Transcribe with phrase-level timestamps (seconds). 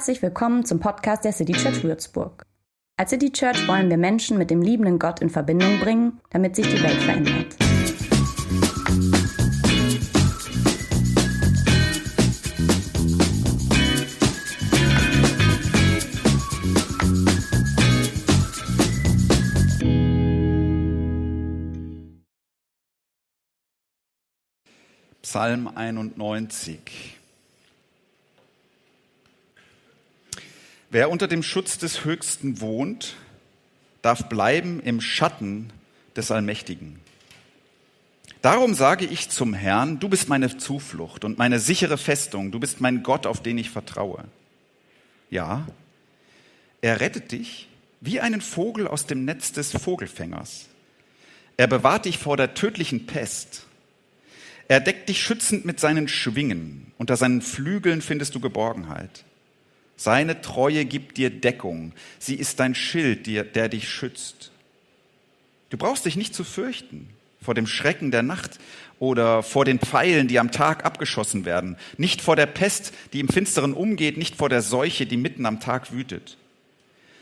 [0.00, 2.46] Herzlich willkommen zum Podcast der City Church Würzburg.
[2.96, 6.66] Als City Church wollen wir Menschen mit dem liebenden Gott in Verbindung bringen, damit sich
[6.66, 7.54] die Welt verändert.
[25.20, 27.19] Psalm 91.
[30.92, 33.14] Wer unter dem Schutz des Höchsten wohnt,
[34.02, 35.72] darf bleiben im Schatten
[36.16, 36.98] des Allmächtigen.
[38.42, 42.80] Darum sage ich zum Herrn, du bist meine Zuflucht und meine sichere Festung, du bist
[42.80, 44.24] mein Gott, auf den ich vertraue.
[45.30, 45.66] Ja,
[46.80, 47.68] er rettet dich
[48.00, 50.66] wie einen Vogel aus dem Netz des Vogelfängers.
[51.56, 53.66] Er bewahrt dich vor der tödlichen Pest.
[54.66, 56.90] Er deckt dich schützend mit seinen Schwingen.
[56.98, 59.24] Unter seinen Flügeln findest du Geborgenheit.
[60.00, 61.92] Seine Treue gibt dir Deckung.
[62.18, 64.50] Sie ist dein Schild, der dich schützt.
[65.68, 67.10] Du brauchst dich nicht zu fürchten
[67.42, 68.60] vor dem Schrecken der Nacht
[68.98, 73.28] oder vor den Pfeilen, die am Tag abgeschossen werden, nicht vor der Pest, die im
[73.28, 76.38] Finsteren umgeht, nicht vor der Seuche, die mitten am Tag wütet.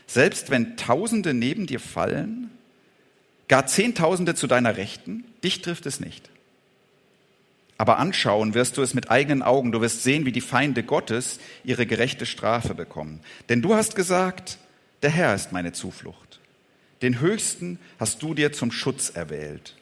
[0.06, 2.48] Selbst wenn Tausende neben dir fallen,
[3.48, 6.30] gar Zehntausende zu deiner Rechten, dich trifft es nicht.
[7.78, 9.70] Aber anschauen wirst du es mit eigenen Augen.
[9.70, 13.20] Du wirst sehen, wie die Feinde Gottes ihre gerechte Strafe bekommen.
[13.48, 14.58] Denn du hast gesagt,
[15.02, 16.40] der Herr ist meine Zuflucht.
[17.02, 19.76] Den Höchsten hast du dir zum Schutz erwählt.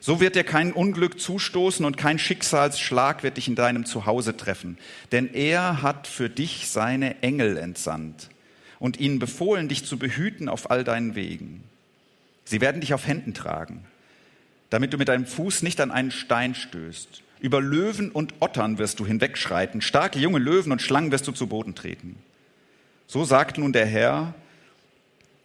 [0.00, 4.76] So wird dir kein Unglück zustoßen und kein Schicksalsschlag wird dich in deinem Zuhause treffen.
[5.12, 8.28] Denn er hat für dich seine Engel entsandt
[8.80, 11.62] und ihnen befohlen, dich zu behüten auf all deinen Wegen.
[12.44, 13.86] Sie werden dich auf Händen tragen
[14.74, 17.22] damit du mit deinem Fuß nicht an einen Stein stößt.
[17.38, 21.46] Über Löwen und Ottern wirst du hinwegschreiten, starke junge Löwen und Schlangen wirst du zu
[21.46, 22.16] Boden treten.
[23.06, 24.34] So sagt nun der Herr,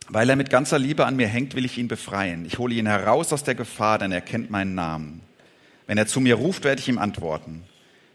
[0.08, 2.44] weil er mit ganzer Liebe an mir hängt, will ich ihn befreien.
[2.44, 5.22] Ich hole ihn heraus aus der Gefahr, denn er kennt meinen Namen.
[5.86, 7.62] Wenn er zu mir ruft, werde ich ihm antworten.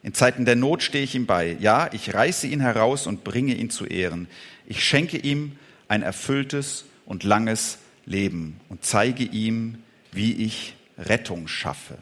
[0.03, 1.57] In Zeiten der Not stehe ich ihm bei.
[1.61, 4.27] Ja, ich reiße ihn heraus und bringe ihn zu Ehren.
[4.67, 5.53] Ich schenke ihm
[5.87, 9.77] ein erfülltes und langes Leben und zeige ihm,
[10.11, 11.99] wie ich Rettung schaffe.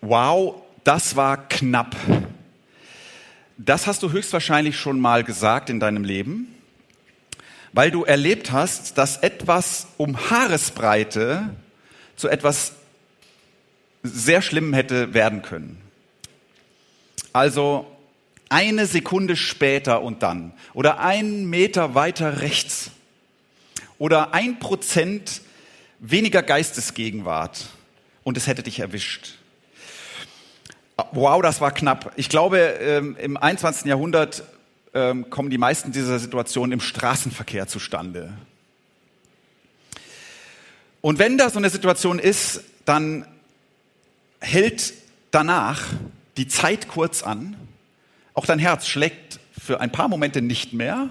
[0.00, 1.96] Wow, das war knapp.
[3.56, 6.54] Das hast du höchstwahrscheinlich schon mal gesagt in deinem Leben,
[7.72, 11.50] weil du erlebt hast, dass etwas um Haaresbreite
[12.16, 12.72] zu etwas
[14.02, 15.80] sehr Schlimmem hätte werden können.
[17.32, 17.86] Also
[18.48, 22.90] eine Sekunde später und dann oder einen Meter weiter rechts
[23.98, 25.40] oder ein Prozent
[26.02, 27.66] weniger Geistesgegenwart
[28.24, 29.38] und es hätte dich erwischt.
[31.12, 32.12] Wow, das war knapp.
[32.16, 33.86] Ich glaube, ähm, im 21.
[33.86, 34.42] Jahrhundert
[34.94, 38.32] ähm, kommen die meisten dieser Situationen im Straßenverkehr zustande.
[41.00, 43.26] Und wenn da so eine Situation ist, dann
[44.40, 44.92] hält
[45.30, 45.82] danach
[46.36, 47.56] die Zeit kurz an.
[48.34, 51.08] Auch dein Herz schlägt für ein paar Momente nicht mehr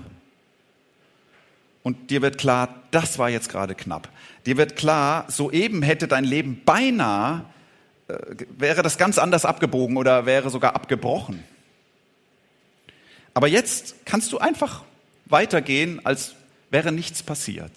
[1.83, 4.09] und dir wird klar, das war jetzt gerade knapp.
[4.45, 7.45] Dir wird klar, soeben hätte dein Leben beinahe,
[8.07, 8.13] äh,
[8.57, 11.43] wäre das ganz anders abgebogen oder wäre sogar abgebrochen.
[13.33, 14.83] Aber jetzt kannst du einfach
[15.25, 16.35] weitergehen, als
[16.69, 17.71] wäre nichts passiert.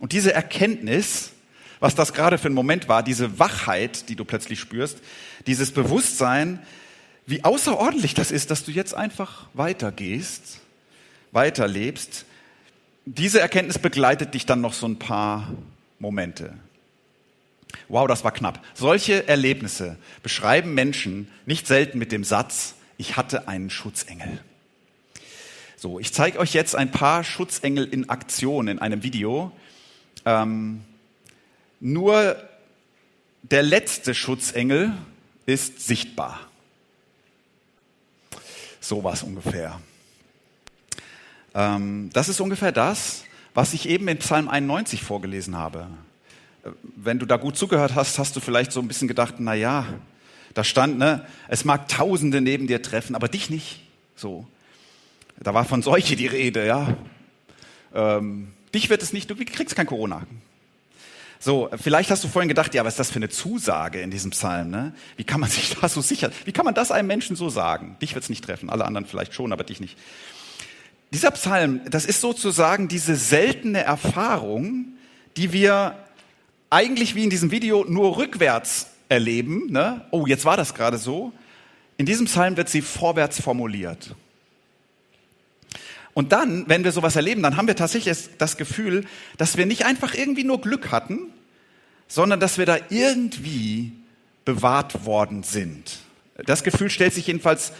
[0.00, 1.32] Und diese Erkenntnis,
[1.80, 4.98] was das gerade für ein Moment war, diese Wachheit, die du plötzlich spürst,
[5.46, 6.60] dieses Bewusstsein,
[7.26, 10.60] wie außerordentlich das ist, dass du jetzt einfach weitergehst,
[11.32, 12.24] weiterlebst,
[13.06, 15.54] diese Erkenntnis begleitet dich dann noch so ein paar
[15.98, 16.52] Momente.
[17.88, 18.62] Wow, das war knapp.
[18.74, 24.40] Solche Erlebnisse beschreiben Menschen nicht selten mit dem Satz, ich hatte einen Schutzengel.
[25.76, 29.52] So, ich zeige euch jetzt ein paar Schutzengel in Aktion in einem Video.
[30.24, 30.82] Ähm,
[31.78, 32.36] nur
[33.42, 34.92] der letzte Schutzengel
[35.44, 36.40] ist sichtbar.
[38.80, 39.80] So was ungefähr.
[41.56, 43.24] Ähm, das ist ungefähr das,
[43.54, 45.86] was ich eben in Psalm 91 vorgelesen habe.
[46.62, 49.54] Äh, wenn du da gut zugehört hast, hast du vielleicht so ein bisschen gedacht, na
[49.54, 49.86] ja,
[50.52, 53.80] da stand, ne, es mag Tausende neben dir treffen, aber dich nicht.
[54.14, 54.46] So,
[55.40, 56.94] da war von Seuche die Rede, ja.
[57.94, 60.26] Ähm, dich wird es nicht, du kriegst kein Corona.
[61.38, 64.30] So, vielleicht hast du vorhin gedacht, ja, was ist das für eine Zusage in diesem
[64.30, 64.70] Psalm?
[64.70, 64.94] Ne?
[65.16, 67.96] Wie kann man sich da so sicher, wie kann man das einem Menschen so sagen?
[68.02, 69.96] Dich wird es nicht treffen, alle anderen vielleicht schon, aber dich nicht.
[71.12, 74.86] Dieser Psalm, das ist sozusagen diese seltene Erfahrung,
[75.36, 75.96] die wir
[76.70, 79.70] eigentlich wie in diesem Video nur rückwärts erleben.
[79.70, 80.04] Ne?
[80.10, 81.32] Oh, jetzt war das gerade so.
[81.96, 84.14] In diesem Psalm wird sie vorwärts formuliert.
[86.12, 89.04] Und dann, wenn wir sowas erleben, dann haben wir tatsächlich das Gefühl,
[89.36, 91.18] dass wir nicht einfach irgendwie nur Glück hatten,
[92.08, 93.92] sondern dass wir da irgendwie
[94.44, 95.98] bewahrt worden sind.
[96.46, 97.72] Das Gefühl stellt sich jedenfalls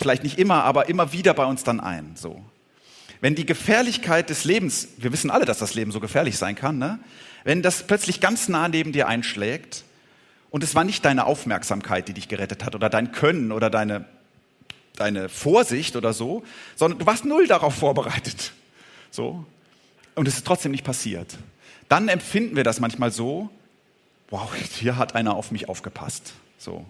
[0.00, 2.12] vielleicht nicht immer, aber immer wieder bei uns dann ein.
[2.16, 2.42] So.
[3.20, 6.78] Wenn die Gefährlichkeit des Lebens, wir wissen alle, dass das Leben so gefährlich sein kann,
[6.78, 6.98] ne?
[7.44, 9.84] wenn das plötzlich ganz nah neben dir einschlägt
[10.50, 14.06] und es war nicht deine Aufmerksamkeit, die dich gerettet hat oder dein Können oder deine
[15.00, 16.44] deine Vorsicht oder so,
[16.76, 18.52] sondern du warst null darauf vorbereitet.
[19.10, 19.44] So.
[20.14, 21.38] Und es ist trotzdem nicht passiert.
[21.88, 23.48] Dann empfinden wir das manchmal so,
[24.28, 26.34] wow, hier hat einer auf mich aufgepasst.
[26.58, 26.84] So.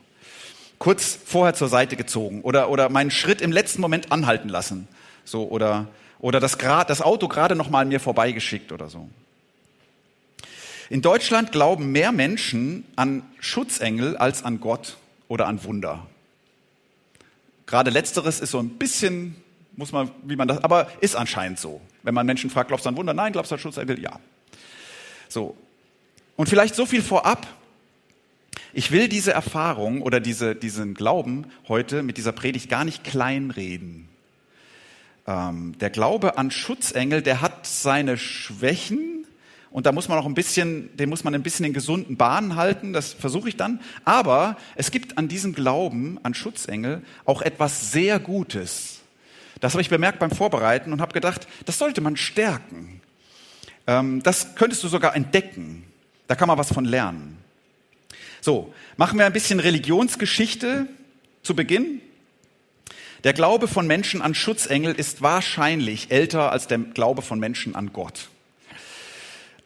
[0.81, 4.88] Kurz vorher zur Seite gezogen oder, oder meinen Schritt im letzten Moment anhalten lassen.
[5.27, 5.88] So, oder,
[6.21, 9.06] oder das, das Auto gerade noch mal an mir vorbeigeschickt oder so.
[10.88, 14.97] In Deutschland glauben mehr Menschen an Schutzengel als an Gott
[15.29, 16.06] oder an Wunder.
[17.67, 19.37] Gerade letzteres ist so ein bisschen,
[19.77, 21.82] muss man, wie man das, aber ist anscheinend so.
[22.03, 23.12] Wenn man Menschen fragt, glaubst du an Wunder?
[23.12, 24.00] Nein, glaubst du an Schutzengel?
[24.00, 24.19] Ja.
[25.29, 25.59] So.
[26.37, 27.47] Und vielleicht so viel vorab.
[28.72, 34.08] Ich will diese Erfahrung oder diese, diesen Glauben heute mit dieser Predigt gar nicht kleinreden.
[35.26, 39.20] Ähm, der Glaube an Schutzengel, der hat seine Schwächen,
[39.70, 42.56] und da muss man auch ein bisschen, den muss man ein bisschen in gesunden Bahnen
[42.56, 42.93] halten.
[42.93, 43.81] Das versuche ich dann.
[44.05, 49.00] Aber es gibt an diesem Glauben an Schutzengel auch etwas sehr Gutes.
[49.61, 53.00] Das habe ich bemerkt beim Vorbereiten und habe gedacht, das sollte man stärken.
[53.87, 55.84] Ähm, das könntest du sogar entdecken.
[56.26, 57.40] Da kann man was von lernen.
[58.41, 60.87] So, machen wir ein bisschen Religionsgeschichte
[61.43, 62.01] zu Beginn.
[63.23, 67.93] Der Glaube von Menschen an Schutzengel ist wahrscheinlich älter als der Glaube von Menschen an
[67.93, 68.29] Gott.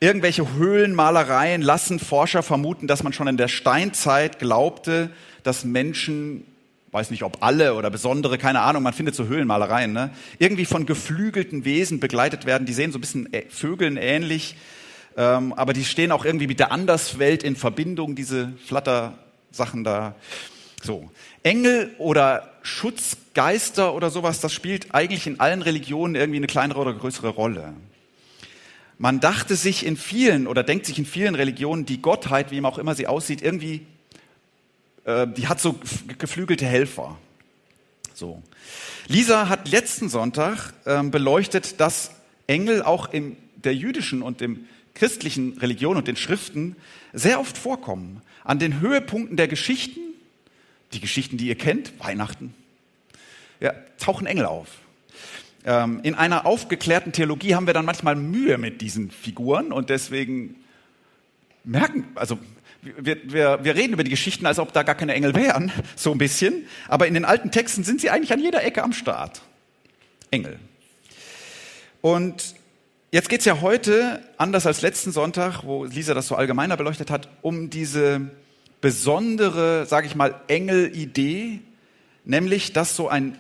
[0.00, 5.10] Irgendwelche Höhlenmalereien lassen Forscher vermuten, dass man schon in der Steinzeit glaubte,
[5.44, 6.44] dass Menschen,
[6.90, 10.10] weiß nicht ob alle oder besondere, keine Ahnung, man findet so Höhlenmalereien, ne,
[10.40, 12.66] irgendwie von geflügelten Wesen begleitet werden.
[12.66, 14.56] Die sehen so ein bisschen Vögeln ähnlich,
[15.16, 20.14] ähm, aber die stehen auch irgendwie mit der Anderswelt in Verbindung, diese Flattersachen da.
[20.82, 21.10] So.
[21.42, 26.94] Engel oder Schutzgeister oder sowas, das spielt eigentlich in allen Religionen irgendwie eine kleinere oder
[26.94, 27.74] größere Rolle.
[28.98, 32.78] Man dachte sich in vielen oder denkt sich in vielen Religionen, die Gottheit, wie auch
[32.78, 33.86] immer sie aussieht, irgendwie,
[35.04, 35.78] äh, die hat so
[36.18, 37.18] geflügelte Helfer.
[38.14, 38.42] So.
[39.08, 42.12] Lisa hat letzten Sonntag ähm, beleuchtet, dass
[42.46, 46.76] Engel auch in der jüdischen und dem christlichen Religion und den Schriften
[47.12, 48.22] sehr oft vorkommen.
[48.44, 50.00] An den Höhepunkten der Geschichten,
[50.92, 52.54] die Geschichten, die ihr kennt, Weihnachten,
[53.60, 54.68] ja, tauchen Engel auf.
[55.64, 60.56] Ähm, in einer aufgeklärten Theologie haben wir dann manchmal Mühe mit diesen Figuren und deswegen
[61.64, 62.38] merken, also
[62.82, 66.12] wir, wir, wir reden über die Geschichten, als ob da gar keine Engel wären, so
[66.12, 69.40] ein bisschen, aber in den alten Texten sind sie eigentlich an jeder Ecke am Start.
[70.30, 70.58] Engel.
[72.02, 72.54] Und
[73.14, 77.28] jetzt geht's ja heute, anders als letzten Sonntag, wo Lisa das so allgemeiner beleuchtet hat,
[77.42, 78.22] um diese
[78.80, 81.60] besondere, sage ich mal, Engel-Idee,
[82.24, 83.38] nämlich, dass so ein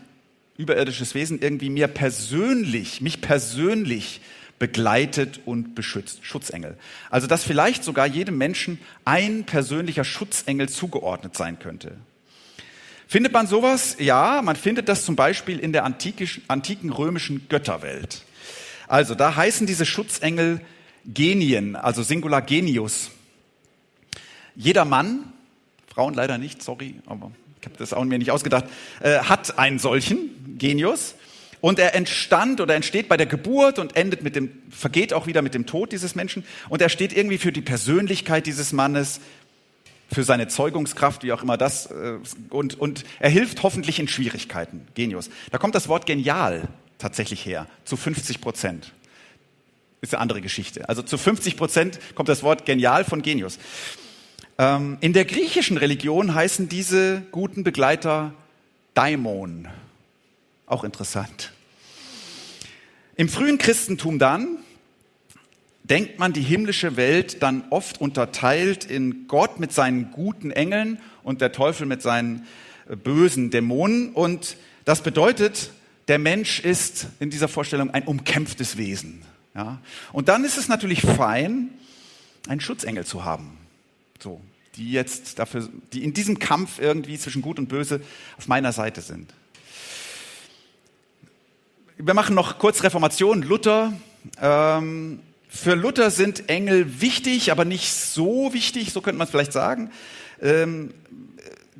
[0.56, 4.20] überirdisches Wesen irgendwie mir persönlich, mich persönlich
[4.60, 6.24] begleitet und beschützt.
[6.24, 6.78] Schutzengel.
[7.10, 11.96] Also dass vielleicht sogar jedem Menschen ein persönlicher Schutzengel zugeordnet sein könnte.
[13.08, 13.96] Findet man sowas?
[13.98, 18.22] Ja, man findet das zum Beispiel in der antiken römischen Götterwelt.
[18.88, 20.60] Also da heißen diese Schutzengel
[21.06, 23.10] Genien, also Singular Genius.
[24.56, 25.32] Jeder Mann,
[25.86, 28.66] Frauen leider nicht, sorry, aber ich habe das auch mir nicht ausgedacht,
[29.00, 31.14] äh, hat einen solchen Genius.
[31.60, 35.40] Und er entstand oder entsteht bei der Geburt und endet mit dem, vergeht auch wieder
[35.40, 36.44] mit dem Tod dieses Menschen.
[36.68, 39.20] Und er steht irgendwie für die Persönlichkeit dieses Mannes,
[40.12, 41.86] für seine Zeugungskraft, wie auch immer das.
[41.86, 42.18] Äh,
[42.50, 44.86] und, und er hilft hoffentlich in Schwierigkeiten.
[44.94, 45.30] Genius.
[45.50, 48.92] Da kommt das Wort genial tatsächlich her, zu 50 Prozent.
[50.00, 50.88] Ist eine andere Geschichte.
[50.88, 53.58] Also zu 50 Prozent kommt das Wort genial von Genius.
[54.58, 58.34] Ähm, in der griechischen Religion heißen diese guten Begleiter
[58.94, 59.68] Daimon.
[60.66, 61.52] Auch interessant.
[63.16, 64.58] Im frühen Christentum dann
[65.84, 71.40] denkt man die himmlische Welt dann oft unterteilt in Gott mit seinen guten Engeln und
[71.40, 72.46] der Teufel mit seinen
[72.88, 74.12] äh, bösen Dämonen.
[74.12, 75.70] Und das bedeutet,
[76.08, 79.22] der Mensch ist in dieser Vorstellung ein umkämpftes Wesen.
[79.54, 79.80] Ja?
[80.12, 81.70] Und dann ist es natürlich fein,
[82.48, 83.56] einen Schutzengel zu haben.
[84.20, 84.40] So,
[84.76, 88.00] die jetzt dafür, die in diesem Kampf irgendwie zwischen Gut und Böse
[88.36, 89.32] auf meiner Seite sind.
[91.96, 93.42] Wir machen noch kurz Reformation.
[93.42, 93.92] Luther.
[94.40, 99.52] Ähm, für Luther sind Engel wichtig, aber nicht so wichtig, so könnte man es vielleicht
[99.52, 99.90] sagen.
[100.42, 100.92] Ähm,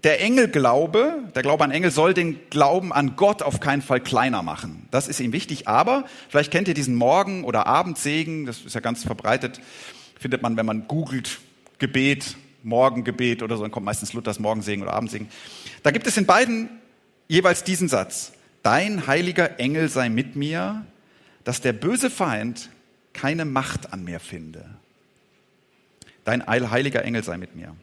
[0.05, 4.43] der Engelglaube, der Glaube an Engel soll den Glauben an Gott auf keinen Fall kleiner
[4.43, 4.87] machen.
[4.91, 5.67] Das ist ihm wichtig.
[5.67, 8.45] Aber vielleicht kennt ihr diesen Morgen- oder Abendsegen.
[8.45, 9.61] Das ist ja ganz verbreitet.
[10.21, 11.41] Findet man, wenn man googelt,
[11.79, 15.29] Gebet, Morgengebet oder so, dann kommt meistens Luthers Morgensegen oder Abendsegen.
[15.83, 16.69] Da gibt es in beiden
[17.27, 18.33] jeweils diesen Satz.
[18.63, 20.87] Dein heiliger Engel sei mit mir,
[21.45, 22.71] dass der böse Feind
[23.13, 24.65] keine Macht an mir finde.
[26.25, 27.75] Dein heiliger Engel sei mit mir.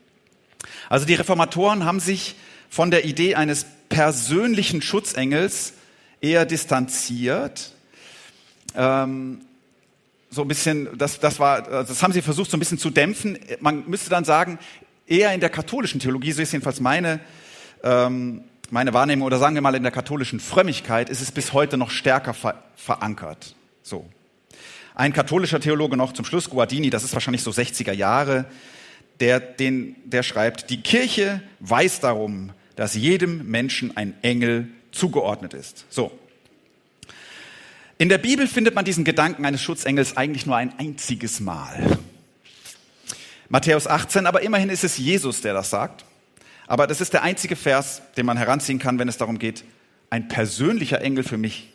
[0.90, 2.36] Also die Reformatoren haben sich
[2.70, 5.74] von der Idee eines persönlichen Schutzengels
[6.22, 7.74] eher distanziert.
[8.76, 9.42] Ähm,
[10.30, 13.38] so ein bisschen, das, das war, das haben sie versucht so ein bisschen zu dämpfen.
[13.60, 14.60] Man müsste dann sagen,
[15.06, 17.20] eher in der katholischen Theologie, so ist jedenfalls meine,
[17.84, 21.76] ähm, meine Wahrnehmung, oder sagen wir mal in der katholischen Frömmigkeit, ist es bis heute
[21.78, 23.56] noch stärker ver verankert.
[23.84, 24.10] So.
[24.96, 28.46] Ein katholischer Theologe noch zum Schluss, Guardini, das ist wahrscheinlich so 60er Jahre,
[29.22, 35.86] der, den, der schreibt, die Kirche weiß darum, dass jedem Menschen ein Engel zugeordnet ist.
[35.90, 36.12] So.
[37.98, 42.00] In der Bibel findet man diesen Gedanken eines Schutzengels eigentlich nur ein einziges Mal.
[43.48, 46.04] Matthäus 18, aber immerhin ist es Jesus, der das sagt.
[46.66, 49.64] Aber das ist der einzige Vers, den man heranziehen kann, wenn es darum geht,
[50.10, 51.70] ein persönlicher Engel für mich.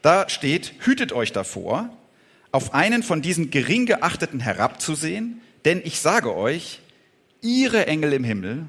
[0.00, 1.90] Da steht, hütet euch davor,
[2.50, 6.80] auf einen von diesen gering geachteten herabzusehen, denn ich sage euch,
[7.40, 8.66] ihre Engel im Himmel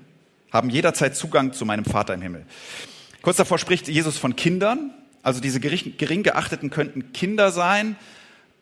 [0.51, 2.45] haben jederzeit Zugang zu meinem Vater im Himmel.
[3.21, 4.91] Kurz davor spricht Jesus von Kindern.
[5.23, 7.95] Also diese gering geachteten könnten Kinder sein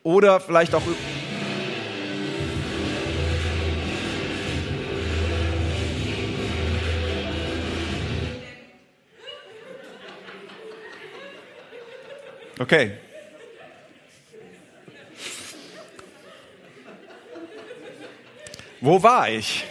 [0.02, 0.82] oder vielleicht auch
[12.58, 12.92] Okay.
[18.82, 19.64] Wo war ich?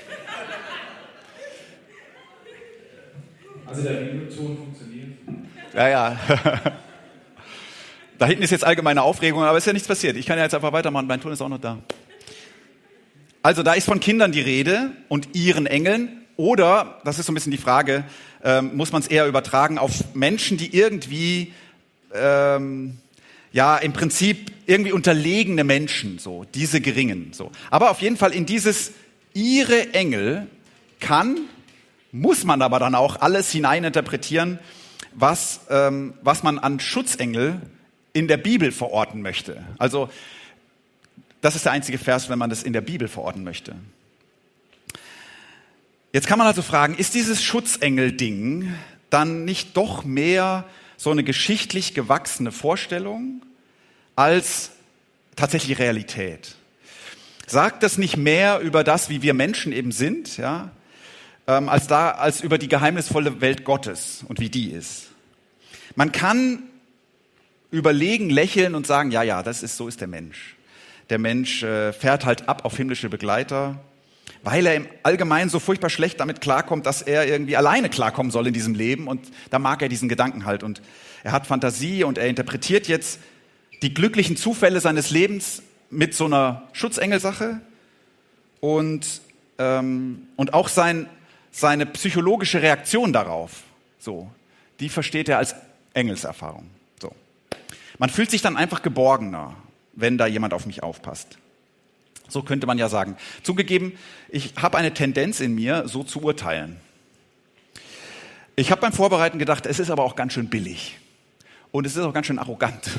[3.65, 5.09] Also der Bibelton funktioniert.
[5.73, 6.19] Ja, ja.
[8.17, 10.15] Da hinten ist jetzt allgemeine Aufregung, aber es ist ja nichts passiert.
[10.15, 11.79] Ich kann ja jetzt einfach weitermachen, mein Ton ist auch noch da.
[13.43, 16.21] Also da ist von Kindern die Rede und ihren Engeln.
[16.37, 18.05] Oder, das ist so ein bisschen die Frage,
[18.45, 21.53] ähm, muss man es eher übertragen auf Menschen, die irgendwie,
[22.13, 22.97] ähm,
[23.53, 27.51] ja, im Prinzip irgendwie unterlegene Menschen, so, diese geringen, so.
[27.69, 28.93] Aber auf jeden Fall in dieses
[29.33, 30.47] ihre Engel
[30.99, 31.37] kann,
[32.11, 34.59] muss man aber dann auch alles hineininterpretieren,
[35.13, 37.61] was, ähm, was man an Schutzengel
[38.13, 39.63] in der Bibel verorten möchte.
[39.77, 40.09] Also
[41.41, 43.75] das ist der einzige Vers, wenn man das in der Bibel verorten möchte.
[46.13, 48.73] Jetzt kann man also fragen, ist dieses Schutzengel-Ding
[49.09, 50.65] dann nicht doch mehr
[51.01, 53.41] so eine geschichtlich gewachsene Vorstellung
[54.15, 54.69] als
[55.35, 56.53] tatsächlich Realität?
[57.47, 60.69] Sagt das nicht mehr über das, wie wir Menschen eben sind, ja,
[61.47, 65.07] ähm, als, da, als über die geheimnisvolle Welt Gottes und wie die ist?
[65.95, 66.61] Man kann
[67.71, 70.55] überlegen, lächeln und sagen, ja, ja, das ist, so ist der Mensch.
[71.09, 73.79] Der Mensch äh, fährt halt ab auf himmlische Begleiter,
[74.43, 78.47] weil er im Allgemeinen so furchtbar schlecht damit klarkommt, dass er irgendwie alleine klarkommen soll
[78.47, 80.81] in diesem Leben und da mag er diesen Gedanken halt und
[81.23, 83.19] er hat Fantasie und er interpretiert jetzt
[83.81, 87.61] die glücklichen Zufälle seines Lebens mit so einer Schutzengelsache
[88.59, 89.21] und,
[89.57, 91.07] ähm, und auch sein,
[91.51, 93.63] seine psychologische Reaktion darauf,
[93.99, 94.29] so,
[94.79, 95.55] die versteht er als
[95.93, 96.67] Engelserfahrung.
[96.99, 97.11] So.
[97.97, 99.55] Man fühlt sich dann einfach geborgener,
[99.93, 101.37] wenn da jemand auf mich aufpasst.
[102.31, 103.17] So könnte man ja sagen.
[103.43, 103.93] Zugegeben,
[104.29, 106.77] ich habe eine Tendenz in mir, so zu urteilen.
[108.55, 110.97] Ich habe beim Vorbereiten gedacht, es ist aber auch ganz schön billig.
[111.71, 112.89] Und es ist auch ganz schön arrogant.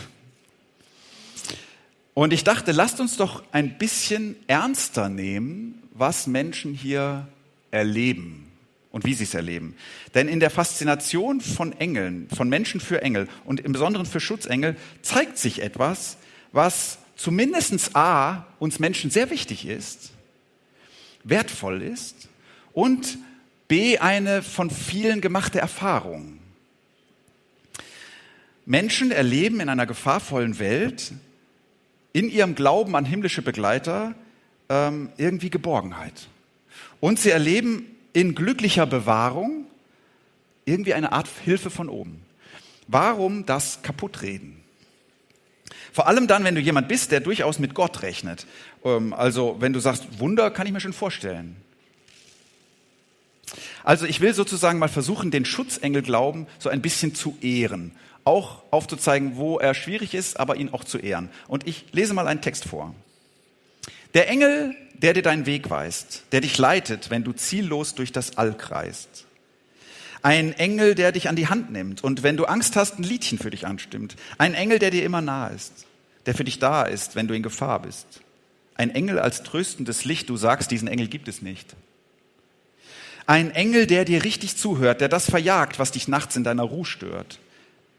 [2.14, 7.26] Und ich dachte, lasst uns doch ein bisschen ernster nehmen, was Menschen hier
[7.70, 8.50] erleben
[8.90, 9.76] und wie sie es erleben.
[10.14, 14.76] Denn in der Faszination von Engeln, von Menschen für Engel und im Besonderen für Schutzengel
[15.00, 16.18] zeigt sich etwas,
[16.52, 20.12] was zumindestens A, uns Menschen sehr wichtig ist,
[21.24, 22.28] wertvoll ist
[22.72, 23.18] und
[23.68, 26.38] B, eine von vielen gemachte Erfahrung.
[28.66, 31.12] Menschen erleben in einer gefahrvollen Welt
[32.12, 34.14] in ihrem Glauben an himmlische Begleiter
[34.68, 36.28] ähm, irgendwie Geborgenheit.
[37.00, 39.66] Und sie erleben in glücklicher Bewahrung
[40.64, 42.22] irgendwie eine Art Hilfe von oben.
[42.86, 44.61] Warum das kaputtreden?
[45.92, 48.46] Vor allem dann, wenn du jemand bist, der durchaus mit Gott rechnet.
[48.84, 51.56] Ähm, also wenn du sagst, Wunder kann ich mir schon vorstellen.
[53.84, 57.92] Also ich will sozusagen mal versuchen, den Schutzengelglauben so ein bisschen zu ehren
[58.24, 61.30] auch aufzuzeigen, wo er schwierig ist, aber ihn auch zu ehren.
[61.48, 62.94] Und ich lese mal einen Text vor.
[64.14, 68.38] Der Engel, der dir deinen Weg weist, der dich leitet, wenn du ziellos durch das
[68.38, 69.26] All kreist.
[70.22, 73.38] Ein Engel, der dich an die Hand nimmt und wenn du Angst hast, ein Liedchen
[73.38, 74.14] für dich anstimmt.
[74.38, 75.86] Ein Engel, der dir immer nah ist,
[76.26, 78.06] der für dich da ist, wenn du in Gefahr bist.
[78.76, 81.74] Ein Engel als tröstendes Licht, du sagst, diesen Engel gibt es nicht.
[83.26, 86.84] Ein Engel, der dir richtig zuhört, der das verjagt, was dich nachts in deiner Ruhe
[86.84, 87.38] stört.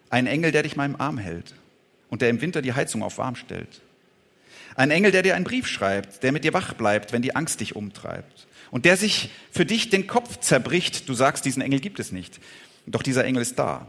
[0.10, 1.54] Ein Engel, der dich meinem Arm hält
[2.10, 3.82] und der im Winter die Heizung auf warm stellt.
[4.76, 7.60] Ein Engel, der dir einen Brief schreibt, der mit dir wach bleibt, wenn die Angst
[7.60, 8.48] dich umtreibt.
[8.74, 11.08] Und der sich für dich den Kopf zerbricht.
[11.08, 12.40] Du sagst, diesen Engel gibt es nicht.
[12.88, 13.86] Doch dieser Engel ist da,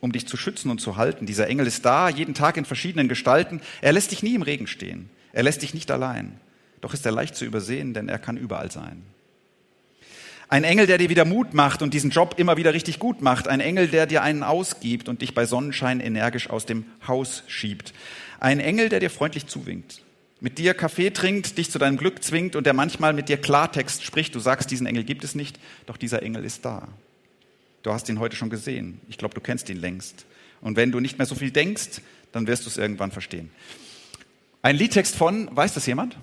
[0.00, 1.26] um dich zu schützen und zu halten.
[1.26, 3.60] Dieser Engel ist da, jeden Tag in verschiedenen Gestalten.
[3.82, 5.10] Er lässt dich nie im Regen stehen.
[5.34, 6.40] Er lässt dich nicht allein.
[6.80, 9.02] Doch ist er leicht zu übersehen, denn er kann überall sein.
[10.48, 13.46] Ein Engel, der dir wieder Mut macht und diesen Job immer wieder richtig gut macht.
[13.46, 17.92] Ein Engel, der dir einen ausgibt und dich bei Sonnenschein energisch aus dem Haus schiebt.
[18.40, 20.03] Ein Engel, der dir freundlich zuwinkt
[20.44, 24.04] mit dir Kaffee trinkt, dich zu deinem Glück zwingt und der manchmal mit dir Klartext
[24.04, 24.34] spricht.
[24.34, 26.86] Du sagst, diesen Engel gibt es nicht, doch dieser Engel ist da.
[27.82, 29.00] Du hast ihn heute schon gesehen.
[29.08, 30.26] Ich glaube, du kennst ihn längst.
[30.60, 33.50] Und wenn du nicht mehr so viel denkst, dann wirst du es irgendwann verstehen.
[34.60, 36.14] Ein Liedtext von, weiß das jemand?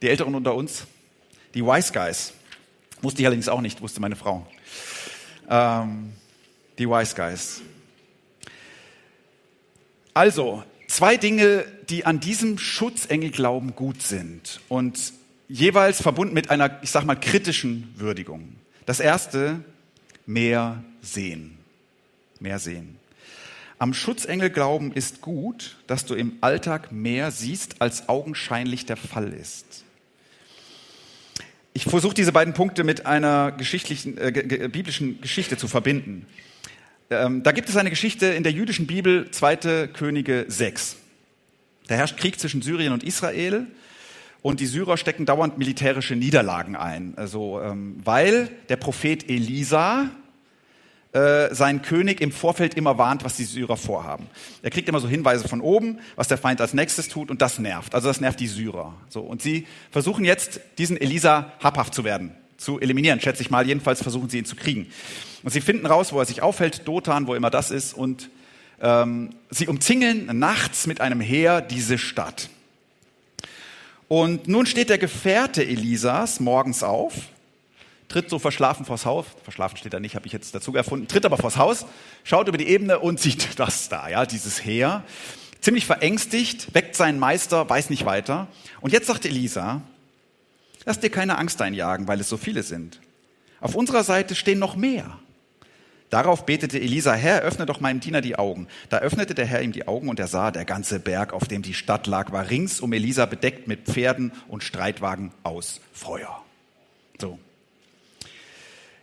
[0.00, 0.86] Die Älteren unter uns?
[1.54, 2.32] Die Wise Guys.
[3.02, 4.46] Wusste ich allerdings auch nicht, wusste meine Frau.
[5.50, 6.12] Ähm,
[6.78, 7.60] die Wise Guys.
[10.12, 10.62] Also,
[10.94, 15.12] zwei Dinge, die an diesem Schutzengelglauben gut sind und
[15.48, 18.54] jeweils verbunden mit einer, ich sag mal, kritischen Würdigung.
[18.86, 19.64] Das erste,
[20.24, 21.58] mehr sehen.
[22.38, 22.96] Mehr sehen.
[23.80, 29.82] Am Schutzengelglauben ist gut, dass du im Alltag mehr siehst, als augenscheinlich der Fall ist.
[31.72, 36.24] Ich versuche diese beiden Punkte mit einer geschichtlichen, äh, biblischen Geschichte zu verbinden.
[37.10, 39.88] Ähm, da gibt es eine Geschichte in der jüdischen Bibel, 2.
[39.88, 40.96] Könige 6.
[41.86, 43.66] Da herrscht Krieg zwischen Syrien und Israel
[44.40, 47.14] und die Syrer stecken dauernd militärische Niederlagen ein.
[47.16, 50.10] Also, ähm, weil der Prophet Elisa
[51.12, 54.26] äh, seinen König im Vorfeld immer warnt, was die Syrer vorhaben.
[54.62, 57.58] Er kriegt immer so Hinweise von oben, was der Feind als nächstes tut und das
[57.58, 57.94] nervt.
[57.94, 58.94] Also das nervt die Syrer.
[59.08, 63.66] So, und sie versuchen jetzt, diesen Elisa habhaft zu werden, zu eliminieren, schätze ich mal.
[63.66, 64.86] Jedenfalls versuchen sie ihn zu kriegen.
[65.42, 68.30] Und sie finden raus, wo er sich aufhält, Dothan, wo immer das ist, und
[68.80, 72.48] ähm, sie umzingeln nachts mit einem Heer diese Stadt.
[74.08, 77.14] Und nun steht der Gefährte Elisas morgens auf,
[78.08, 81.24] tritt so verschlafen vors Haus, verschlafen steht er nicht, habe ich jetzt dazu erfunden, tritt
[81.24, 81.86] aber vors Haus,
[82.22, 85.04] schaut über die Ebene und sieht das da, ja, dieses Heer.
[85.60, 88.48] Ziemlich verängstigt, weckt seinen Meister, weiß nicht weiter.
[88.82, 89.80] Und jetzt sagt Elisa,
[90.84, 93.00] lass dir keine Angst einjagen, weil es so viele sind.
[93.60, 95.18] Auf unserer Seite stehen noch mehr.
[96.10, 98.68] Darauf betete Elisa, Herr, öffne doch meinem Diener die Augen.
[98.88, 101.62] Da öffnete der Herr ihm die Augen und er sah, der ganze Berg, auf dem
[101.62, 106.44] die Stadt lag, war rings um Elisa bedeckt mit Pferden und Streitwagen aus Feuer.
[107.20, 107.38] So.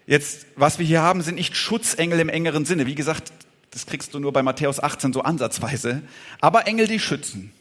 [0.07, 2.85] Jetzt, was wir hier haben, sind nicht Schutzengel im engeren Sinne.
[2.85, 3.33] Wie gesagt,
[3.71, 6.03] das kriegst du nur bei Matthäus 18 so ansatzweise.
[6.39, 7.51] Aber Engel, die schützen.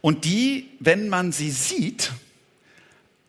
[0.00, 2.12] Und die, wenn man sie sieht,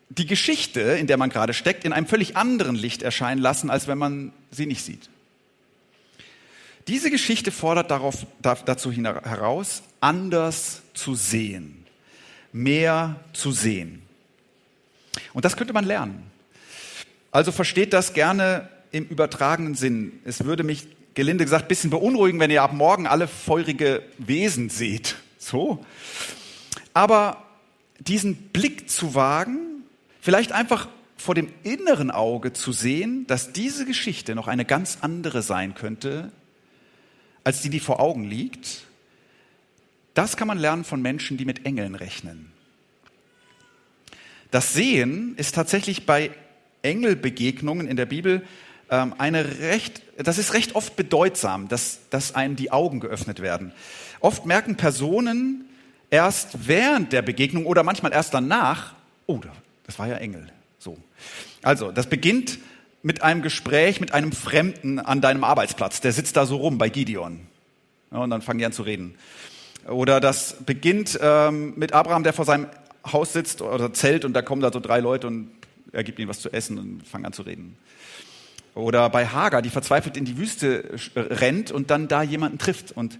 [0.08, 3.88] die Geschichte, in der man gerade steckt, in einem völlig anderen Licht erscheinen lassen, als
[3.88, 5.08] wenn man sie nicht sieht.
[6.86, 11.84] Diese Geschichte fordert darauf, dazu heraus, anders zu sehen,
[12.52, 14.02] mehr zu sehen.
[15.32, 16.30] Und das könnte man lernen.
[17.32, 20.20] Also versteht das gerne im übertragenen Sinn.
[20.24, 24.70] Es würde mich, gelinde gesagt, ein bisschen beunruhigen, wenn ihr ab morgen alle feurige Wesen
[24.70, 25.16] seht.
[25.38, 25.84] So.
[26.94, 27.42] Aber
[27.98, 29.75] diesen Blick zu wagen,
[30.26, 35.40] Vielleicht einfach vor dem inneren Auge zu sehen, dass diese Geschichte noch eine ganz andere
[35.40, 36.32] sein könnte,
[37.44, 38.86] als die, die vor Augen liegt.
[40.14, 42.50] Das kann man lernen von Menschen, die mit Engeln rechnen.
[44.50, 46.32] Das Sehen ist tatsächlich bei
[46.82, 48.44] Engelbegegnungen in der Bibel
[48.90, 53.70] ähm, eine recht, das ist recht oft bedeutsam, dass, dass einem die Augen geöffnet werden.
[54.18, 55.66] Oft merken Personen
[56.10, 59.38] erst während der Begegnung oder manchmal erst danach, oh,
[59.86, 60.46] das war ja Engel.
[60.78, 60.98] So.
[61.62, 62.58] Also, das beginnt
[63.02, 66.00] mit einem Gespräch mit einem Fremden an deinem Arbeitsplatz.
[66.00, 67.46] Der sitzt da so rum bei Gideon.
[68.10, 69.14] Ja, und dann fangen die an zu reden.
[69.86, 72.66] Oder das beginnt ähm, mit Abraham, der vor seinem
[73.06, 75.50] Haus sitzt oder Zelt und da kommen da so drei Leute und
[75.92, 77.76] er gibt ihnen was zu essen und fangen an zu reden.
[78.74, 82.92] Oder bei Hagar, die verzweifelt in die Wüste rennt und dann da jemanden trifft.
[82.92, 83.18] Und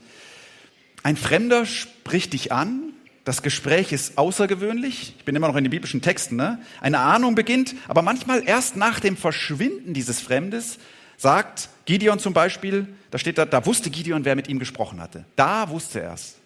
[1.04, 2.85] ein Fremder spricht dich an
[3.26, 5.14] das Gespräch ist außergewöhnlich.
[5.18, 6.36] Ich bin immer noch in den biblischen Texten.
[6.36, 6.60] Ne?
[6.80, 10.78] Eine Ahnung beginnt, aber manchmal erst nach dem Verschwinden dieses Fremdes
[11.16, 15.24] sagt Gideon zum Beispiel, da steht da, da wusste Gideon, wer mit ihm gesprochen hatte.
[15.34, 16.36] Da wusste er es.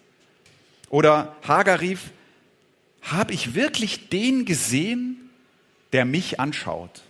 [0.89, 2.09] Oder Hagar rief,
[3.03, 5.29] habe ich wirklich den gesehen,
[5.93, 7.03] der mich anschaut?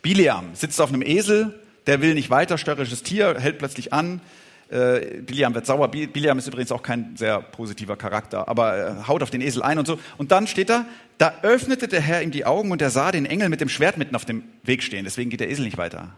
[0.00, 4.22] Biliam sitzt auf einem Esel, der will nicht weiter, störrisches Tier, hält plötzlich an.
[4.70, 5.88] Äh, Biliam wird sauer.
[5.88, 9.78] Biliam ist übrigens auch kein sehr positiver Charakter, aber äh, haut auf den Esel ein
[9.78, 9.98] und so.
[10.16, 10.86] Und dann steht da,
[11.18, 13.96] da öffnete der Herr ihm die Augen und er sah den Engel mit dem Schwert
[13.96, 15.04] mitten auf dem Weg stehen.
[15.04, 16.14] Deswegen geht der Esel nicht weiter.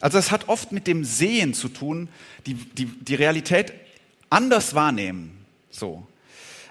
[0.00, 2.08] Also es hat oft mit dem Sehen zu tun,
[2.46, 3.72] die, die, die Realität
[4.30, 5.44] anders wahrnehmen.
[5.70, 6.06] So.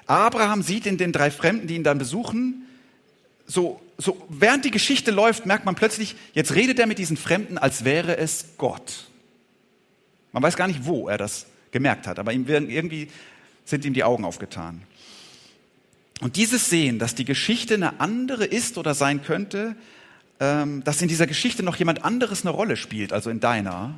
[0.08, 2.68] Abraham sieht in den drei Fremden, die ihn dann besuchen,
[3.46, 7.58] so, so während die Geschichte läuft, merkt man plötzlich, jetzt redet er mit diesen Fremden,
[7.58, 9.11] als wäre es Gott.
[10.32, 13.10] Man weiß gar nicht, wo er das gemerkt hat, aber ihm werden, irgendwie
[13.65, 14.82] sind ihm die Augen aufgetan.
[16.22, 19.76] Und dieses Sehen, dass die Geschichte eine andere ist oder sein könnte,
[20.39, 23.98] ähm, dass in dieser Geschichte noch jemand anderes eine Rolle spielt, also in deiner,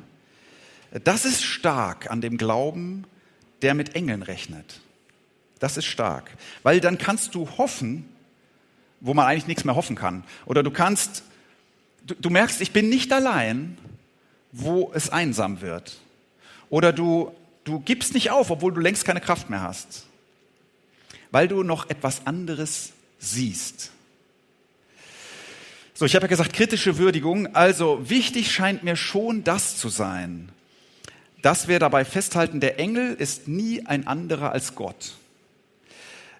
[1.04, 3.04] das ist stark an dem Glauben,
[3.62, 4.80] der mit Engeln rechnet.
[5.58, 6.30] Das ist stark,
[6.62, 8.08] weil dann kannst du hoffen,
[9.00, 10.24] wo man eigentlich nichts mehr hoffen kann.
[10.46, 11.24] Oder du kannst,
[12.06, 13.76] du, du merkst, ich bin nicht allein,
[14.52, 15.98] wo es einsam wird.
[16.74, 17.32] Oder du,
[17.62, 20.06] du gibst nicht auf, obwohl du längst keine Kraft mehr hast,
[21.30, 23.92] weil du noch etwas anderes siehst.
[25.94, 27.54] So, ich habe ja gesagt, kritische Würdigung.
[27.54, 30.48] Also wichtig scheint mir schon das zu sein,
[31.42, 35.12] dass wir dabei festhalten, der Engel ist nie ein anderer als Gott.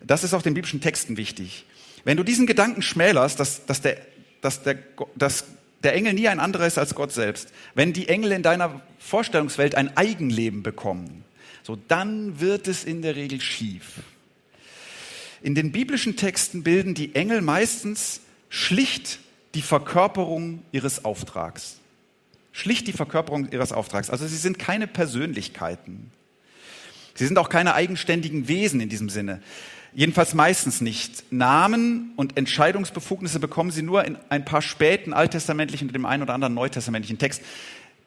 [0.00, 1.64] Das ist auch den biblischen Texten wichtig.
[2.02, 3.98] Wenn du diesen Gedanken schmälerst, dass, dass, der,
[4.40, 4.78] dass, der,
[5.14, 5.44] dass
[5.84, 9.74] der Engel nie ein anderer ist als Gott selbst, wenn die Engel in deiner Vorstellungswelt
[9.74, 11.24] ein Eigenleben bekommen,
[11.62, 14.00] so dann wird es in der Regel schief.
[15.42, 19.18] In den biblischen Texten bilden die Engel meistens schlicht
[19.54, 21.76] die Verkörperung ihres Auftrags.
[22.52, 24.10] Schlicht die Verkörperung ihres Auftrags.
[24.10, 26.10] Also sie sind keine Persönlichkeiten.
[27.14, 29.42] Sie sind auch keine eigenständigen Wesen in diesem Sinne.
[29.94, 31.32] Jedenfalls meistens nicht.
[31.32, 36.34] Namen und Entscheidungsbefugnisse bekommen sie nur in ein paar späten alttestamentlichen und dem einen oder
[36.34, 37.42] anderen neutestamentlichen Text.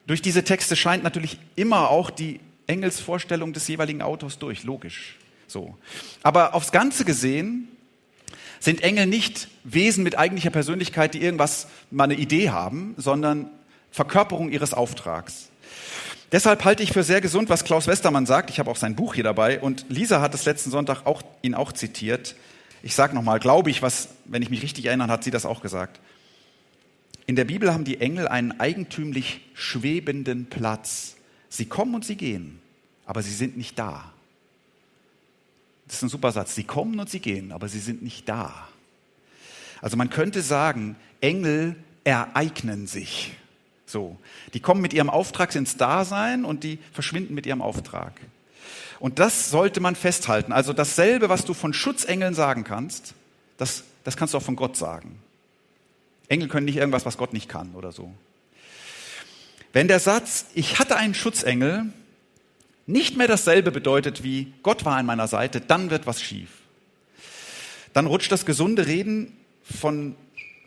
[0.05, 5.15] Durch diese Texte scheint natürlich immer auch die Engelsvorstellung des jeweiligen Autors durch, logisch.
[5.47, 5.77] So.
[6.23, 7.69] Aber aufs Ganze gesehen
[8.59, 13.49] sind Engel nicht Wesen mit eigentlicher Persönlichkeit, die irgendwas mal eine Idee haben, sondern
[13.91, 15.49] Verkörperung ihres Auftrags.
[16.31, 18.49] Deshalb halte ich für sehr gesund, was Klaus Westermann sagt.
[18.49, 21.55] Ich habe auch sein Buch hier dabei und Lisa hat es letzten Sonntag auch, ihn
[21.55, 22.35] auch zitiert.
[22.83, 25.61] Ich sage nochmal, glaube ich, was, wenn ich mich richtig erinnere, hat sie das auch
[25.61, 26.01] gesagt.
[27.27, 31.15] In der Bibel haben die Engel einen eigentümlich schwebenden Platz.
[31.49, 32.59] Sie kommen und sie gehen,
[33.05, 34.11] aber sie sind nicht da.
[35.87, 36.55] Das ist ein super Satz.
[36.55, 38.67] Sie kommen und sie gehen, aber sie sind nicht da.
[39.81, 43.31] Also man könnte sagen, Engel ereignen sich.
[43.87, 44.17] So.
[44.53, 48.13] Die kommen mit ihrem Auftrag ins Dasein und die verschwinden mit ihrem Auftrag.
[48.99, 50.51] Und das sollte man festhalten.
[50.51, 53.13] Also dasselbe, was du von Schutzengeln sagen kannst,
[53.57, 55.19] das, das kannst du auch von Gott sagen.
[56.27, 58.13] Engel können nicht irgendwas, was Gott nicht kann oder so.
[59.71, 61.85] Wenn der Satz, ich hatte einen Schutzengel,
[62.85, 66.49] nicht mehr dasselbe bedeutet wie Gott war an meiner Seite, dann wird was schief.
[67.93, 70.15] Dann rutscht das gesunde Reden von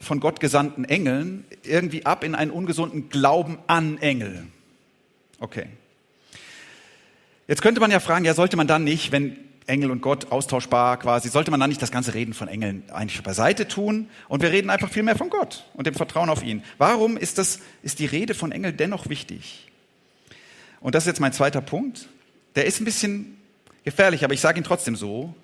[0.01, 4.47] von Gott gesandten Engeln irgendwie ab in einen ungesunden Glauben an Engel.
[5.39, 5.67] Okay.
[7.47, 9.37] Jetzt könnte man ja fragen, ja, sollte man dann nicht, wenn
[9.67, 13.23] Engel und Gott austauschbar quasi, sollte man dann nicht das ganze Reden von Engeln eigentlich
[13.23, 16.63] beiseite tun und wir reden einfach viel mehr von Gott und dem Vertrauen auf ihn.
[16.79, 19.69] Warum ist das, ist die Rede von Engeln dennoch wichtig?
[20.81, 22.09] Und das ist jetzt mein zweiter Punkt.
[22.57, 23.37] Der ist ein bisschen
[23.85, 25.35] gefährlich, aber ich sage ihn trotzdem so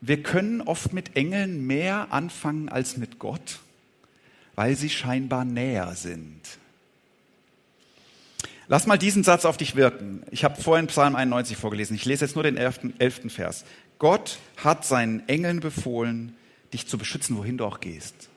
[0.00, 3.58] wir können oft mit Engeln mehr anfangen als mit Gott,
[4.54, 6.40] weil sie scheinbar näher sind.
[8.68, 10.22] Lass mal diesen Satz auf dich wirken.
[10.30, 11.96] Ich habe vorhin Psalm 91 vorgelesen.
[11.96, 13.64] Ich lese jetzt nur den elften, elften Vers.
[13.98, 16.36] Gott hat seinen Engeln befohlen,
[16.72, 18.28] dich zu beschützen, wohin du auch gehst.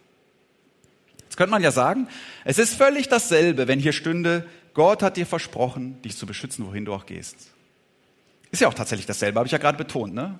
[1.23, 2.07] Jetzt könnte man ja sagen,
[2.45, 6.85] es ist völlig dasselbe, wenn hier stünde, Gott hat dir versprochen, dich zu beschützen, wohin
[6.85, 7.51] du auch gehst.
[8.51, 10.13] Ist ja auch tatsächlich dasselbe, habe ich ja gerade betont.
[10.13, 10.39] Ne?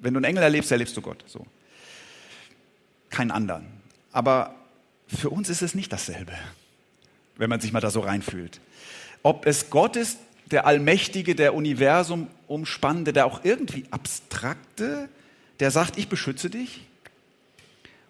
[0.00, 1.24] Wenn du einen Engel erlebst, erlebst du Gott.
[1.26, 1.46] So.
[3.10, 3.66] Keinen anderen.
[4.12, 4.54] Aber
[5.08, 6.32] für uns ist es nicht dasselbe,
[7.36, 8.60] wenn man sich mal da so reinfühlt.
[9.22, 10.18] Ob es Gott ist,
[10.50, 15.08] der Allmächtige, der Universum umspannende, der auch irgendwie abstrakte,
[15.58, 16.86] der sagt, ich beschütze dich,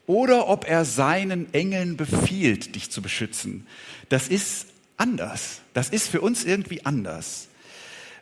[0.06, 3.66] oder ob er seinen Engeln befiehlt, dich zu beschützen.
[4.08, 5.60] Das ist anders.
[5.74, 7.48] Das ist für uns irgendwie anders.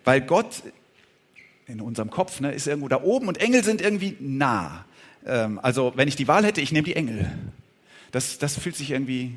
[0.05, 0.63] Weil Gott
[1.67, 4.85] in unserem Kopf, ne, ist irgendwo da oben und Engel sind irgendwie nah.
[5.27, 7.31] Ähm, also wenn ich die Wahl hätte, ich nehme die Engel.
[8.13, 9.35] Das, das fühlt sich irgendwie.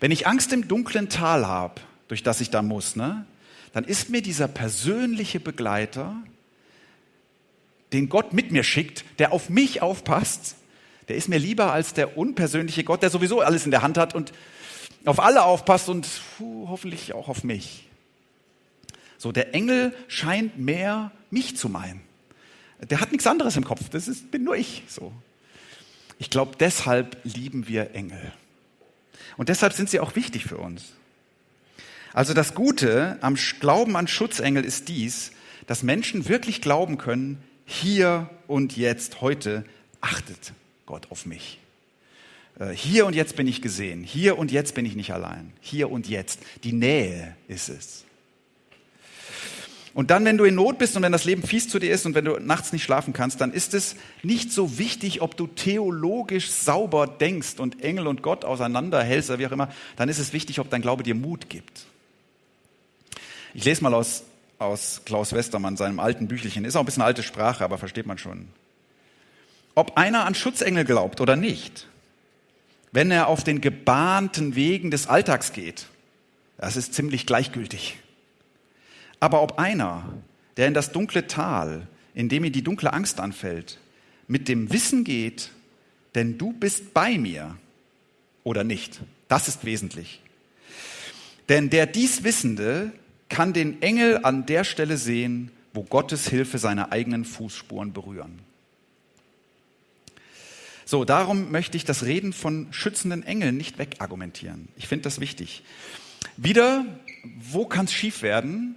[0.00, 3.26] Wenn ich Angst im dunklen Tal habe, durch das ich da muss, ne,
[3.72, 6.16] dann ist mir dieser persönliche Begleiter,
[7.92, 10.56] den Gott mit mir schickt, der auf mich aufpasst,
[11.08, 14.14] Der ist mir lieber als der unpersönliche Gott, der sowieso alles in der Hand hat
[14.14, 14.32] und
[15.04, 17.88] auf alle aufpasst und puh, hoffentlich auch auf mich.
[19.18, 22.00] So, der Engel scheint mehr mich zu meinen.
[22.80, 23.88] Der hat nichts anderes im Kopf.
[23.90, 24.82] Das ist, bin nur ich.
[24.88, 25.12] So.
[26.18, 28.32] Ich glaube, deshalb lieben wir Engel.
[29.36, 30.92] Und deshalb sind sie auch wichtig für uns.
[32.12, 35.32] Also das Gute am Glauben an Schutzengel ist dies,
[35.66, 39.64] dass Menschen wirklich glauben können, hier und jetzt, heute
[40.00, 40.52] achtet
[40.84, 41.58] Gott auf mich.
[42.58, 44.02] Äh, hier und jetzt bin ich gesehen.
[44.02, 45.52] Hier und jetzt bin ich nicht allein.
[45.60, 46.40] Hier und jetzt.
[46.64, 48.04] Die Nähe ist es.
[49.94, 52.06] Und dann, wenn du in Not bist und wenn das Leben fies zu dir ist
[52.06, 55.46] und wenn du nachts nicht schlafen kannst, dann ist es nicht so wichtig, ob du
[55.46, 59.68] theologisch sauber denkst und Engel und Gott auseinanderhältst oder wie auch immer.
[59.96, 61.84] Dann ist es wichtig, ob dein Glaube dir Mut gibt.
[63.52, 64.24] Ich lese mal aus,
[64.58, 66.64] aus Klaus Westermann, seinem alten Büchelchen.
[66.64, 68.48] Ist auch ein bisschen alte Sprache, aber versteht man schon.
[69.74, 71.86] Ob einer an Schutzengel glaubt oder nicht,
[72.92, 75.86] wenn er auf den gebahnten Wegen des Alltags geht,
[76.56, 77.98] das ist ziemlich gleichgültig.
[79.22, 80.12] Aber ob einer,
[80.56, 83.78] der in das dunkle Tal, in dem ihm die dunkle Angst anfällt,
[84.26, 85.52] mit dem Wissen geht,
[86.16, 87.56] denn du bist bei mir
[88.42, 90.20] oder nicht, das ist wesentlich.
[91.48, 92.90] Denn der dies Wissende
[93.28, 98.40] kann den Engel an der Stelle sehen, wo Gottes Hilfe seine eigenen Fußspuren berühren.
[100.84, 104.66] So, darum möchte ich das Reden von schützenden Engeln nicht wegargumentieren.
[104.76, 105.62] Ich finde das wichtig.
[106.36, 106.84] Wieder,
[107.22, 108.74] wo kann es schief werden?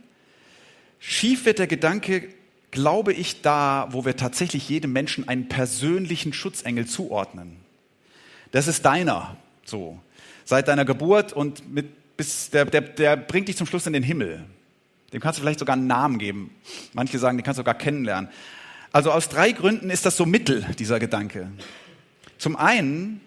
[0.99, 2.29] Schief wird der Gedanke,
[2.71, 7.57] glaube ich, da, wo wir tatsächlich jedem Menschen einen persönlichen Schutzengel zuordnen.
[8.51, 9.99] Das ist deiner, so.
[10.43, 14.03] Seit deiner Geburt und mit, bis, der, der, der bringt dich zum Schluss in den
[14.03, 14.45] Himmel.
[15.11, 16.51] Dem kannst du vielleicht sogar einen Namen geben.
[16.93, 18.29] Manche sagen, den kannst du sogar kennenlernen.
[18.91, 21.49] Also aus drei Gründen ist das so Mittel, dieser Gedanke.
[22.37, 23.21] Zum einen,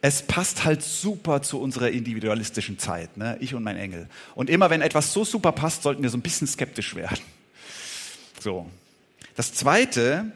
[0.00, 3.36] es passt halt super zu unserer individualistischen Zeit, ne?
[3.40, 4.08] ich und mein Engel.
[4.34, 7.18] Und immer wenn etwas so super passt, sollten wir so ein bisschen skeptisch werden.
[8.40, 8.68] So.
[9.34, 10.32] Das Zweite,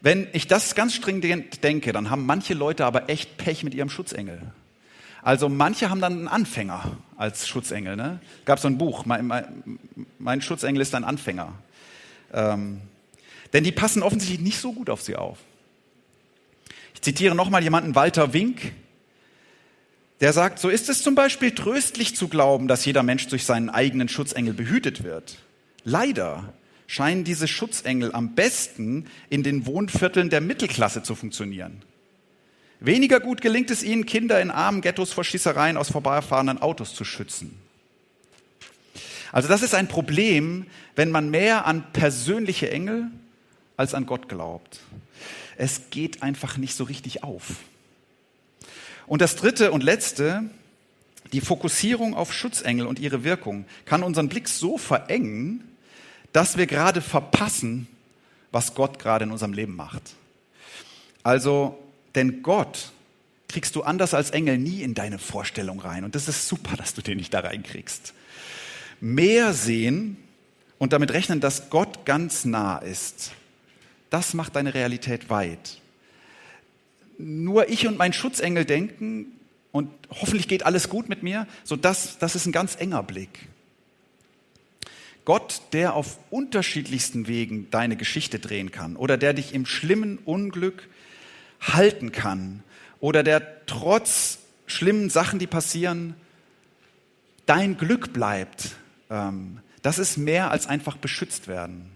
[0.00, 3.90] wenn ich das ganz stringent denke, dann haben manche Leute aber echt Pech mit ihrem
[3.90, 4.40] Schutzengel.
[5.22, 7.96] Also manche haben dann einen Anfänger als Schutzengel.
[7.96, 8.20] Ne?
[8.44, 9.78] Gab so ein Buch, mein, mein,
[10.18, 11.52] mein Schutzengel ist ein Anfänger.
[12.32, 12.80] Ähm,
[13.52, 15.38] denn die passen offensichtlich nicht so gut auf sie auf.
[16.94, 18.72] Ich zitiere nochmal jemanden, Walter Wink,
[20.20, 23.70] der sagt, so ist es zum Beispiel tröstlich zu glauben, dass jeder Mensch durch seinen
[23.70, 25.38] eigenen Schutzengel behütet wird.
[25.84, 26.52] Leider
[26.86, 31.82] scheinen diese Schutzengel am besten in den Wohnvierteln der Mittelklasse zu funktionieren.
[32.78, 37.04] Weniger gut gelingt es ihnen, Kinder in armen Ghettos vor Schießereien aus vorbeifahrenden Autos zu
[37.04, 37.58] schützen.
[39.32, 43.06] Also das ist ein Problem, wenn man mehr an persönliche Engel
[43.76, 44.80] als an Gott glaubt
[45.56, 47.56] es geht einfach nicht so richtig auf.
[49.06, 50.44] Und das dritte und letzte,
[51.32, 55.64] die Fokussierung auf Schutzengel und ihre Wirkung kann unseren Blick so verengen,
[56.32, 57.86] dass wir gerade verpassen,
[58.50, 60.14] was Gott gerade in unserem Leben macht.
[61.22, 61.78] Also,
[62.14, 62.92] denn Gott
[63.48, 66.04] kriegst du anders als Engel nie in deine Vorstellung rein.
[66.04, 68.14] Und das ist super, dass du den nicht da reinkriegst.
[69.00, 70.16] Mehr sehen
[70.78, 73.32] und damit rechnen, dass Gott ganz nah ist,
[74.12, 75.78] das macht deine Realität weit.
[77.18, 79.26] Nur ich und mein Schutzengel denken
[79.70, 83.48] und hoffentlich geht alles gut mit mir, so das, das ist ein ganz enger Blick.
[85.24, 90.88] Gott, der auf unterschiedlichsten Wegen deine Geschichte drehen kann oder der dich im schlimmen Unglück
[91.60, 92.62] halten kann
[93.00, 96.14] oder der trotz schlimmen Sachen, die passieren,
[97.46, 98.76] dein Glück bleibt,
[99.10, 101.90] ähm, das ist mehr als einfach beschützt werden.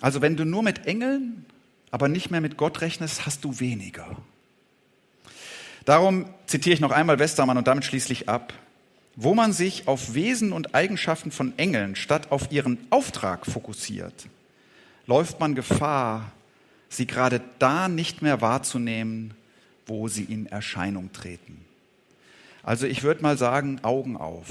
[0.00, 1.44] Also wenn du nur mit Engeln,
[1.90, 4.16] aber nicht mehr mit Gott rechnest, hast du weniger.
[5.84, 8.52] Darum zitiere ich noch einmal Westermann und damit schließlich ab.
[9.16, 14.28] Wo man sich auf Wesen und Eigenschaften von Engeln statt auf ihren Auftrag fokussiert,
[15.06, 16.30] läuft man Gefahr,
[16.88, 19.34] sie gerade da nicht mehr wahrzunehmen,
[19.86, 21.64] wo sie in Erscheinung treten.
[22.62, 24.46] Also ich würde mal sagen, Augen auf.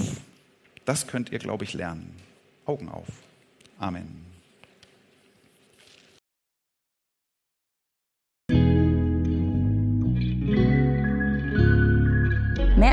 [0.84, 2.14] Das könnt ihr, glaube ich, lernen.
[2.66, 3.06] Augen auf.
[3.78, 4.27] Amen.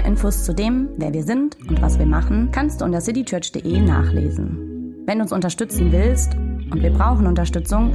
[0.06, 5.04] Infos zu dem, wer wir sind und was wir machen, kannst du unter citychurch.de nachlesen.
[5.06, 6.36] Wenn du uns unterstützen willst,
[6.72, 7.94] und wir brauchen Unterstützung,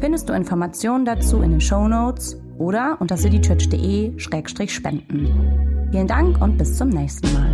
[0.00, 5.88] findest du Informationen dazu in den Show Notes oder unter citychurch.de-spenden.
[5.90, 7.47] Vielen Dank und bis zum nächsten Mal.